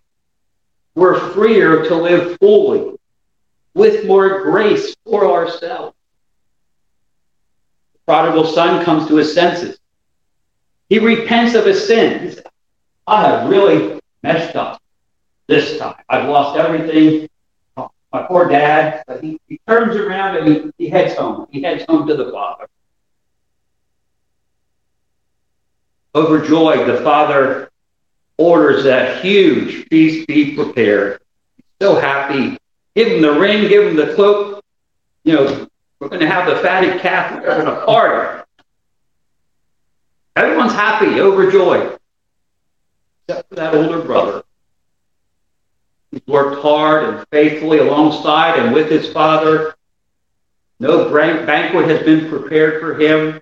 we're 0.94 1.32
freer 1.32 1.86
to 1.86 1.96
live 1.96 2.38
fully 2.40 2.98
with 3.74 4.06
more 4.06 4.42
grace 4.44 4.96
for 5.06 5.26
ourselves. 5.32 5.96
The 7.94 8.00
prodigal 8.06 8.46
son 8.46 8.84
comes 8.84 9.08
to 9.08 9.16
his 9.16 9.34
senses. 9.34 9.78
He 10.90 11.00
repents 11.00 11.56
of 11.56 11.66
his 11.66 11.88
sin. 11.88 12.24
He 12.24 12.32
says, 12.32 12.44
I 13.08 13.28
have 13.28 13.50
really 13.50 14.00
messed 14.24 14.56
up 14.56 14.82
this 15.48 15.78
time. 15.78 15.96
I've 16.10 16.28
lost 16.28 16.58
everything. 16.58 17.30
My 18.12 18.24
poor 18.24 18.50
dad. 18.50 19.04
But 19.08 19.24
he, 19.24 19.40
he 19.48 19.60
turns 19.68 19.96
around 19.96 20.38
and 20.38 20.48
he, 20.48 20.86
he 20.86 20.90
heads 20.90 21.16
home. 21.16 21.48
He 21.50 21.62
heads 21.62 21.86
home 21.88 22.08
to 22.08 22.16
the 22.16 22.32
father. 22.32 22.68
Overjoyed, 26.14 26.88
the 26.88 27.02
father 27.02 27.70
orders 28.38 28.84
that 28.84 29.24
huge 29.24 29.88
feast 29.88 30.28
be 30.28 30.56
prepared. 30.56 31.22
He's 31.56 31.66
so 31.88 31.96
happy 31.96 32.58
Give 32.96 33.08
him 33.08 33.22
the 33.22 33.40
ring, 33.40 33.68
give 33.68 33.88
him 33.88 33.96
the 33.96 34.14
cloak. 34.16 34.64
You 35.24 35.36
know, 35.36 35.68
we're 36.00 36.10
going 36.10 36.22
to 36.22 36.28
have 36.28 36.48
the 36.48 36.58
fatted 36.62 37.00
calf. 37.02 37.44
Party. 37.86 38.44
Everyone's 40.36 40.74
happy, 40.74 41.20
overjoyed, 41.20 42.00
except 43.28 43.50
for 43.50 43.56
that 43.56 43.76
older 43.76 44.02
brother. 44.02 44.44
He's 46.10 46.22
worked 46.26 46.62
hard 46.62 47.04
and 47.04 47.28
faithfully 47.30 47.80
alongside 47.80 48.60
and 48.60 48.74
with 48.74 48.90
his 48.90 49.12
father. 49.12 49.76
No 50.80 51.10
banquet 51.10 51.88
has 51.90 52.04
been 52.04 52.30
prepared 52.30 52.82
for 52.82 52.98
him. 52.98 53.42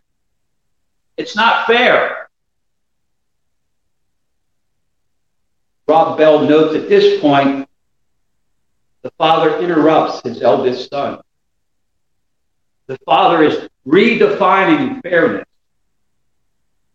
It's 1.15 1.35
not 1.35 1.67
fair. 1.67 2.29
Rob 5.87 6.17
Bell 6.17 6.41
notes 6.41 6.75
at 6.75 6.89
this 6.89 7.21
point 7.21 7.68
the 9.09 9.15
father 9.17 9.57
interrupts 9.59 10.21
his 10.21 10.43
eldest 10.43 10.91
son. 10.91 11.19
The 12.85 12.97
father 13.05 13.43
is 13.43 13.67
redefining 13.87 15.01
fairness. 15.01 15.45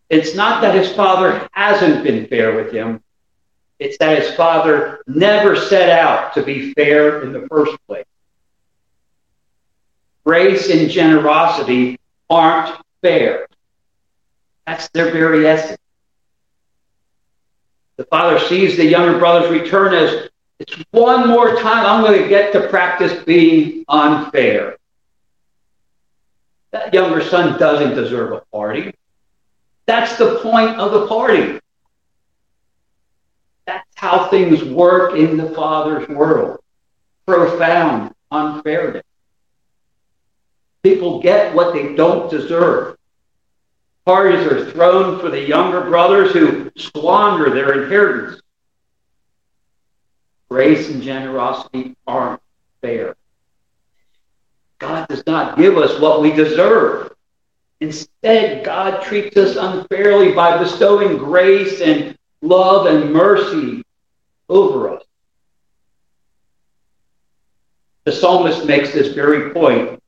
It's 0.09 0.33
not 0.33 0.61
that 0.61 0.75
his 0.75 0.93
father 0.93 1.49
hasn't 1.51 2.05
been 2.05 2.25
fair 2.27 2.55
with 2.55 2.71
him. 2.71 3.01
It's 3.79 3.97
that 3.97 4.21
his 4.21 4.33
father 4.35 5.01
never 5.07 5.57
set 5.57 5.89
out 5.89 6.33
to 6.35 6.43
be 6.43 6.73
fair 6.73 7.23
in 7.23 7.33
the 7.33 7.47
first 7.49 7.75
place. 7.85 8.05
Grace 10.25 10.69
and 10.69 10.89
generosity 10.89 11.99
aren't 12.29 12.79
fair. 13.01 13.47
That's 14.65 14.87
their 14.89 15.11
very 15.11 15.45
essence. 15.45 15.81
The 17.97 18.05
father 18.05 18.39
sees 18.39 18.77
the 18.77 18.85
younger 18.85 19.19
brother's 19.19 19.51
return 19.51 19.93
as 19.93 20.29
it's 20.59 20.75
one 20.91 21.27
more 21.27 21.55
time 21.55 21.85
I'm 21.85 22.01
going 22.01 22.21
to 22.21 22.29
get 22.29 22.53
to 22.53 22.67
practice 22.69 23.23
being 23.23 23.83
unfair. 23.89 24.77
That 26.71 26.93
younger 26.93 27.23
son 27.23 27.59
doesn't 27.59 27.95
deserve 27.95 28.31
a 28.31 28.41
party. 28.51 28.93
That's 29.85 30.17
the 30.17 30.39
point 30.41 30.77
of 30.77 30.91
the 30.91 31.07
party. 31.07 31.59
That's 33.67 33.87
how 33.95 34.27
things 34.29 34.63
work 34.63 35.15
in 35.15 35.37
the 35.37 35.49
Father's 35.49 36.07
world. 36.07 36.59
Profound 37.25 38.13
unfairness. 38.31 39.03
People 40.83 41.21
get 41.21 41.53
what 41.55 41.73
they 41.73 41.95
don't 41.95 42.29
deserve. 42.29 42.97
Parties 44.05 44.45
are 44.45 44.71
thrown 44.71 45.19
for 45.19 45.29
the 45.29 45.41
younger 45.41 45.81
brothers 45.81 46.31
who 46.31 46.71
squander 46.77 47.49
their 47.49 47.83
inheritance 47.83 48.41
grace 50.55 50.87
and 50.87 51.03
generosity 51.03 51.97
aren't 52.07 52.39
fair. 52.81 53.17
God 54.79 55.05
does 55.09 55.21
not 55.27 55.57
give 55.57 55.77
us 55.77 55.99
what 55.99 56.21
we 56.21 56.31
deserve. 56.31 57.13
Instead, 57.81 58.63
God 58.63 59.03
treats 59.03 59.35
us 59.35 59.57
unfairly 59.57 60.31
by 60.31 60.57
bestowing 60.57 61.17
grace 61.17 61.81
and 61.81 62.17
love 62.41 62.85
and 62.85 63.11
mercy 63.11 63.83
over 64.47 64.95
us. 64.95 65.03
The 68.05 68.13
psalmist 68.13 68.65
makes 68.65 68.93
this 68.93 69.13
very 69.13 69.53
point 69.53 70.01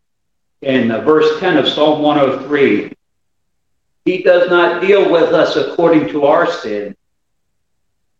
in 0.62 0.88
verse 0.88 1.42
10 1.42 1.58
of 1.58 1.68
Psalm 1.68 2.02
103. 2.02 2.94
He 4.06 4.24
does 4.24 4.50
not 4.50 4.82
deal 4.82 5.12
with 5.12 5.34
us 5.34 5.58
according 5.58 6.08
to 6.08 6.24
our 6.24 6.50
sin, 6.50 6.96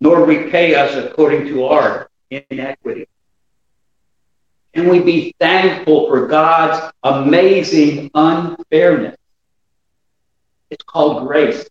nor 0.02 0.26
repay 0.26 0.76
us 0.76 0.94
according 0.94 1.48
to 1.48 1.64
our 1.64 2.10
inequity. 2.30 3.08
Can 4.74 4.90
we 4.90 5.00
be 5.00 5.34
thankful 5.40 6.08
for 6.08 6.28
God's 6.28 6.94
amazing 7.04 8.12
unfairness? 8.14 9.18
It's 10.70 10.84
called 10.84 11.28
grace. 11.28 11.68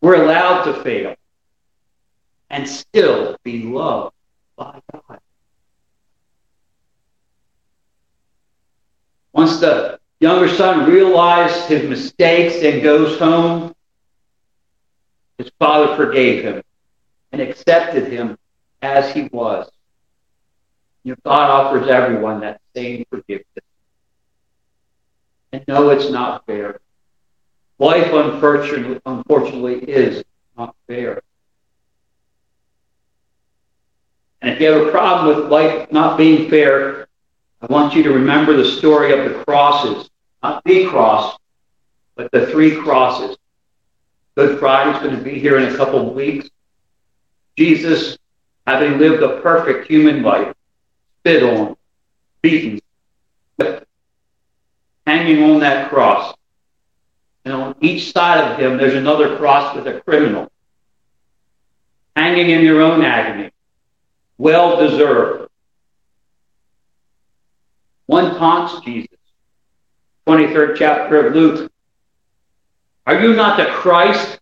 We're 0.00 0.22
allowed 0.22 0.64
to 0.64 0.82
fail 0.82 1.14
and 2.50 2.68
still 2.68 3.36
be 3.42 3.62
loved 3.62 4.14
by 4.56 4.80
God. 4.92 5.20
Once 9.32 9.58
the 9.60 9.98
younger 10.20 10.48
son 10.48 10.88
realized 10.88 11.68
his 11.68 11.88
mistakes 11.88 12.62
and 12.62 12.82
goes 12.82 13.18
home, 13.18 13.74
his 15.38 15.50
father 15.58 15.96
forgave 15.96 16.44
him 16.44 16.62
and 17.32 17.40
accepted 17.40 18.12
him 18.12 18.36
as 18.84 19.12
he 19.12 19.28
was. 19.32 19.70
You 21.02 21.12
know, 21.12 21.16
God 21.24 21.50
offers 21.50 21.88
everyone 21.88 22.40
that 22.40 22.60
same 22.74 23.04
forgiveness. 23.10 23.46
And 25.52 25.64
no, 25.66 25.90
it's 25.90 26.10
not 26.10 26.44
fair. 26.46 26.80
Life, 27.78 28.12
unfortunately, 28.12 29.00
unfortunately, 29.04 29.78
is 29.78 30.24
not 30.56 30.76
fair. 30.86 31.22
And 34.40 34.52
if 34.52 34.60
you 34.60 34.70
have 34.70 34.86
a 34.86 34.90
problem 34.90 35.34
with 35.34 35.50
life 35.50 35.90
not 35.90 36.18
being 36.18 36.50
fair, 36.50 37.08
I 37.60 37.66
want 37.66 37.94
you 37.94 38.02
to 38.02 38.12
remember 38.12 38.56
the 38.56 38.64
story 38.64 39.18
of 39.18 39.24
the 39.24 39.42
crosses. 39.44 40.10
Not 40.42 40.62
the 40.64 40.86
cross, 40.86 41.38
but 42.14 42.30
the 42.30 42.46
three 42.48 42.76
crosses. 42.76 43.36
Good 44.36 44.56
is 44.56 44.60
going 44.60 45.16
to 45.16 45.22
be 45.22 45.38
here 45.38 45.58
in 45.58 45.72
a 45.72 45.76
couple 45.76 46.08
of 46.08 46.14
weeks. 46.14 46.50
Jesus, 47.56 48.18
having 48.66 48.98
lived 48.98 49.22
a 49.22 49.40
perfect 49.40 49.86
human 49.86 50.22
life, 50.22 50.54
spit 51.20 51.42
on, 51.42 51.76
beaten, 52.42 52.80
hanging 55.06 55.50
on 55.50 55.60
that 55.60 55.90
cross. 55.90 56.34
And 57.44 57.52
on 57.54 57.76
each 57.80 58.12
side 58.12 58.50
of 58.50 58.58
him, 58.58 58.78
there's 58.78 58.94
another 58.94 59.36
cross 59.36 59.76
with 59.76 59.86
a 59.86 60.00
criminal, 60.00 60.50
hanging 62.16 62.50
in 62.50 62.64
their 62.64 62.80
own 62.80 63.02
agony, 63.02 63.50
well 64.38 64.78
deserved. 64.78 65.50
One 68.06 68.36
taunts 68.36 68.84
Jesus. 68.84 69.10
23rd 70.26 70.76
chapter 70.78 71.26
of 71.26 71.34
Luke. 71.34 71.70
Are 73.06 73.20
you 73.20 73.34
not 73.34 73.58
the 73.58 73.66
Christ? 73.66 74.40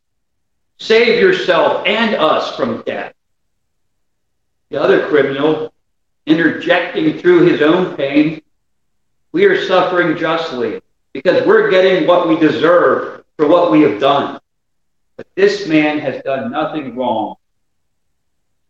Save 0.78 1.20
yourself 1.20 1.84
and 1.86 2.14
us 2.14 2.54
from 2.56 2.82
death. 2.82 3.14
The 4.72 4.80
other 4.80 5.06
criminal, 5.08 5.70
interjecting 6.24 7.18
through 7.18 7.44
his 7.44 7.60
own 7.60 7.94
pain, 7.94 8.40
we 9.30 9.44
are 9.44 9.66
suffering 9.66 10.16
justly 10.16 10.80
because 11.12 11.46
we're 11.46 11.70
getting 11.70 12.06
what 12.06 12.26
we 12.26 12.38
deserve 12.38 13.22
for 13.36 13.46
what 13.48 13.70
we 13.70 13.82
have 13.82 14.00
done. 14.00 14.40
But 15.18 15.26
this 15.34 15.68
man 15.68 15.98
has 15.98 16.22
done 16.22 16.50
nothing 16.50 16.96
wrong. 16.96 17.34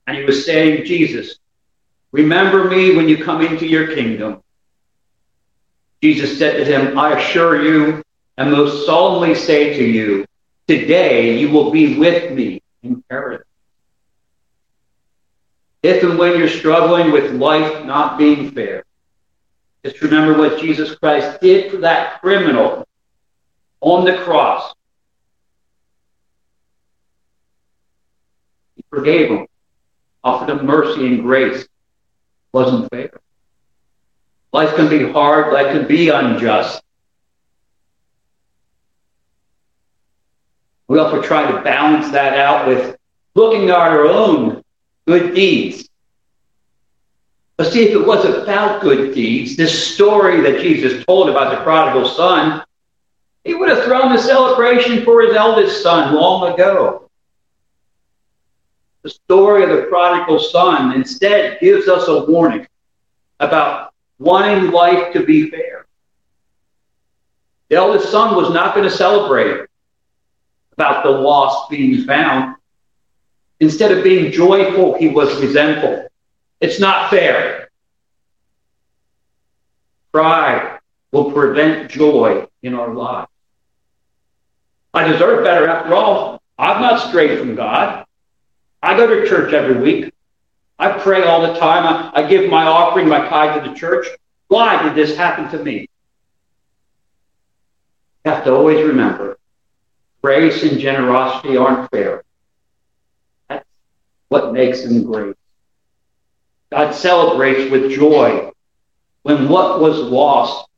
And 0.08 0.16
he 0.16 0.24
was 0.24 0.44
saying, 0.44 0.86
Jesus, 0.86 1.38
remember 2.10 2.64
me 2.64 2.96
when 2.96 3.08
you 3.08 3.22
come 3.22 3.40
into 3.40 3.68
your 3.68 3.94
kingdom. 3.94 4.42
Jesus 6.02 6.36
said 6.36 6.56
to 6.56 6.64
him, 6.64 6.98
I 6.98 7.16
assure 7.16 7.62
you 7.62 8.02
and 8.38 8.50
most 8.50 8.86
solemnly 8.86 9.36
say 9.36 9.76
to 9.76 9.84
you, 9.84 10.26
today 10.66 11.38
you 11.38 11.52
will 11.52 11.70
be 11.70 11.96
with 11.96 12.32
me 12.32 12.60
in 12.82 13.04
paradise. 13.08 13.46
If 15.82 16.04
and 16.04 16.16
when 16.16 16.38
you're 16.38 16.48
struggling 16.48 17.10
with 17.10 17.32
life 17.32 17.84
not 17.84 18.16
being 18.16 18.52
fair, 18.52 18.84
just 19.84 20.00
remember 20.00 20.38
what 20.38 20.60
Jesus 20.60 20.94
Christ 20.94 21.40
did 21.40 21.72
for 21.72 21.78
that 21.78 22.20
criminal 22.20 22.86
on 23.80 24.04
the 24.04 24.16
cross. 24.18 24.72
He 28.76 28.84
forgave 28.90 29.28
him, 29.28 29.46
offered 30.22 30.50
him 30.50 30.64
mercy 30.64 31.04
and 31.06 31.22
grace. 31.22 31.62
It 31.62 31.68
wasn't 32.52 32.88
fair. 32.90 33.20
Life 34.52 34.76
can 34.76 34.88
be 34.88 35.10
hard, 35.10 35.52
life 35.52 35.74
can 35.74 35.88
be 35.88 36.10
unjust. 36.10 36.80
We 40.86 40.98
often 40.98 41.22
try 41.22 41.50
to 41.50 41.60
balance 41.62 42.10
that 42.12 42.38
out 42.38 42.68
with 42.68 42.96
looking 43.34 43.70
at 43.70 43.76
our 43.76 44.06
own 44.06 44.61
good 45.06 45.34
deeds. 45.34 45.88
But 47.56 47.72
see, 47.72 47.84
if 47.84 47.94
it 47.94 48.06
was 48.06 48.24
about 48.24 48.82
good 48.82 49.14
deeds, 49.14 49.56
this 49.56 49.94
story 49.94 50.40
that 50.40 50.60
Jesus 50.60 51.04
told 51.04 51.28
about 51.28 51.56
the 51.56 51.62
prodigal 51.62 52.08
son, 52.08 52.64
he 53.44 53.54
would 53.54 53.68
have 53.68 53.84
thrown 53.84 54.14
the 54.14 54.22
celebration 54.22 55.04
for 55.04 55.22
his 55.22 55.34
eldest 55.34 55.82
son 55.82 56.14
long 56.14 56.52
ago. 56.52 57.10
The 59.02 59.10
story 59.10 59.64
of 59.64 59.70
the 59.70 59.86
prodigal 59.88 60.38
son 60.38 60.92
instead 60.92 61.58
gives 61.60 61.88
us 61.88 62.06
a 62.06 62.24
warning 62.24 62.66
about 63.40 63.92
wanting 64.18 64.70
life 64.70 65.12
to 65.12 65.24
be 65.24 65.50
fair. 65.50 65.86
The 67.68 67.76
eldest 67.76 68.10
son 68.10 68.36
was 68.36 68.52
not 68.52 68.74
going 68.74 68.88
to 68.88 68.94
celebrate 68.94 69.66
about 70.72 71.02
the 71.02 71.10
lost 71.10 71.68
being 71.70 72.04
found. 72.04 72.56
Instead 73.62 73.92
of 73.92 74.02
being 74.02 74.32
joyful, 74.32 74.98
he 74.98 75.06
was 75.06 75.40
resentful. 75.40 76.08
It's 76.60 76.80
not 76.80 77.10
fair. 77.10 77.70
Pride 80.10 80.80
will 81.12 81.30
prevent 81.30 81.88
joy 81.88 82.48
in 82.64 82.74
our 82.74 82.92
lives. 82.92 83.30
I 84.92 85.06
deserve 85.06 85.44
better 85.44 85.68
after 85.68 85.94
all. 85.94 86.42
I'm 86.58 86.82
not 86.82 87.08
strayed 87.08 87.38
from 87.38 87.54
God. 87.54 88.04
I 88.82 88.96
go 88.96 89.06
to 89.06 89.28
church 89.28 89.52
every 89.52 89.80
week. 89.80 90.12
I 90.80 90.98
pray 90.98 91.22
all 91.22 91.42
the 91.42 91.56
time. 91.60 91.86
I, 91.86 92.20
I 92.20 92.28
give 92.28 92.50
my 92.50 92.64
offering, 92.64 93.06
my 93.06 93.28
tithe 93.28 93.62
to 93.62 93.70
the 93.70 93.76
church. 93.76 94.08
Why 94.48 94.82
did 94.82 94.96
this 94.96 95.16
happen 95.16 95.48
to 95.56 95.64
me? 95.64 95.88
You 98.24 98.32
have 98.32 98.42
to 98.42 98.52
always 98.52 98.84
remember 98.84 99.38
grace 100.20 100.64
and 100.64 100.80
generosity 100.80 101.56
aren't 101.56 101.88
fair. 101.92 102.24
What 104.32 104.54
makes 104.54 104.80
them 104.80 105.04
great. 105.04 105.36
God 106.70 106.94
celebrates 106.94 107.70
with 107.70 107.92
joy 107.92 108.50
when 109.24 109.50
what 109.50 109.78
was 109.78 109.98
lost 109.98 110.70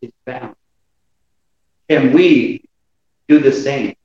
is 0.00 0.10
found. 0.24 0.56
Can 1.90 2.14
we 2.14 2.64
do 3.28 3.38
the 3.38 3.52
same? 3.52 3.96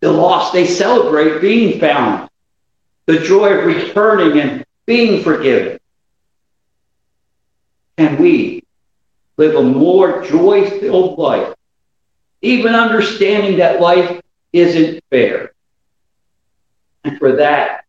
The 0.00 0.10
lost, 0.10 0.52
they 0.52 0.66
celebrate 0.66 1.40
being 1.40 1.78
found 1.78 2.30
the 3.06 3.20
joy 3.20 3.58
of 3.58 3.64
returning 3.66 4.40
and 4.40 4.64
being 4.84 5.22
forgiven. 5.22 5.78
Can 7.96 8.20
we 8.20 8.64
live 9.36 9.54
a 9.54 9.62
more 9.62 10.24
joy 10.24 10.68
filled 10.80 11.16
life, 11.16 11.54
even 12.42 12.74
understanding 12.74 13.58
that 13.58 13.80
life 13.80 14.20
isn't 14.52 15.04
fair? 15.10 15.52
And 17.04 17.18
for 17.18 17.36
that, 17.36 17.84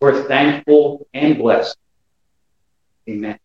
we're 0.00 0.26
thankful 0.26 1.06
and 1.14 1.38
blessed. 1.38 1.76
Amen. 3.08 3.38